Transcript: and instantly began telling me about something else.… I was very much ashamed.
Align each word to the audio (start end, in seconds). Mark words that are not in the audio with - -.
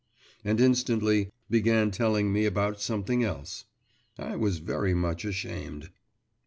and 0.43 0.59
instantly 0.59 1.29
began 1.47 1.91
telling 1.91 2.33
me 2.33 2.47
about 2.47 2.81
something 2.81 3.23
else.… 3.23 3.65
I 4.17 4.35
was 4.35 4.57
very 4.57 4.95
much 4.95 5.25
ashamed. 5.25 5.91